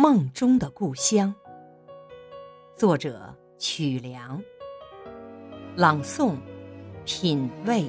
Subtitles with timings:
[0.00, 1.34] 梦中的故乡，
[2.74, 4.42] 作者曲梁，
[5.76, 6.36] 朗诵
[7.04, 7.84] 品味。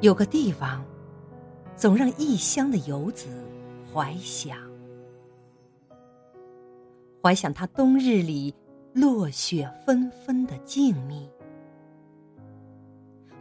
[0.00, 0.82] 有个地方，
[1.76, 3.28] 总让异乡的游子
[3.92, 4.56] 怀想，
[7.22, 8.54] 怀想他冬日里
[8.94, 11.28] 落雪纷纷的静谧，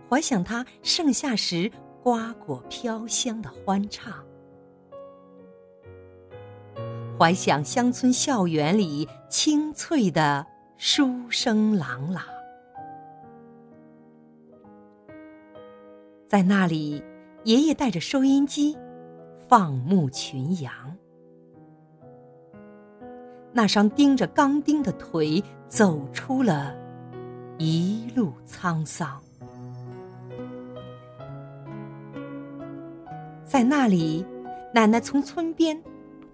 [0.09, 1.71] 怀想他盛夏时。
[2.01, 4.13] 瓜果飘香的欢唱，
[7.17, 10.45] 怀想乡村校园里清脆的
[10.77, 12.23] 书声朗朗，
[16.25, 17.03] 在那里，
[17.43, 18.77] 爷爷带着收音机
[19.49, 20.95] 放牧群羊，
[23.51, 26.73] 那双钉着钢钉的腿走出了
[27.57, 29.21] 一路沧桑。
[33.49, 34.23] 在那里，
[34.71, 35.81] 奶奶从村边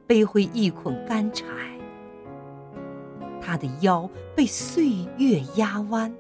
[0.06, 1.46] 背回一捆干柴，
[3.40, 6.14] 她的腰被岁月压弯，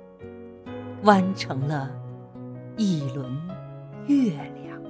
[1.03, 1.91] 弯成了
[2.77, 3.29] 一轮
[4.07, 4.81] 月亮。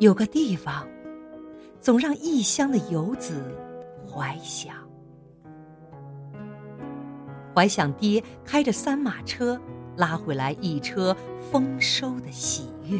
[0.00, 0.84] 有个地方，
[1.80, 3.56] 总让异乡的游子
[4.04, 4.74] 怀想，
[7.54, 9.60] 怀想爹开着三马车。
[9.96, 11.14] 拉回来一车
[11.52, 12.98] 丰收的喜悦，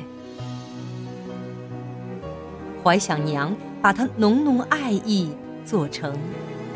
[2.84, 5.34] 怀想娘把他浓浓爱意
[5.64, 6.14] 做成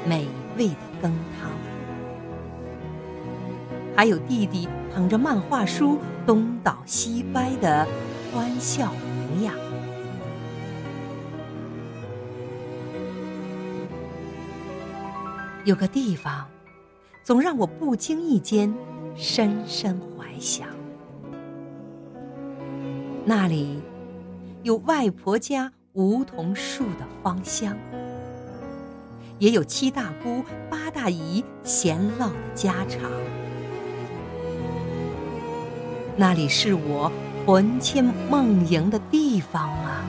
[0.08, 1.50] 美味的羹汤，
[3.94, 7.86] 还有弟弟捧着漫画书东倒西歪的
[8.32, 9.54] 欢笑模样。
[15.66, 16.46] 有个地方，
[17.24, 18.72] 总让我不经意间。
[19.16, 20.66] 深深怀想，
[23.24, 23.80] 那里
[24.64, 27.76] 有外婆家梧桐树的芳香，
[29.38, 33.08] 也有七大姑八大姨闲唠的家常。
[36.16, 37.12] 那里是我
[37.46, 40.04] 魂牵梦萦的地方啊，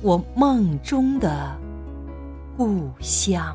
[0.00, 1.54] 我梦中的
[2.56, 3.54] 故乡。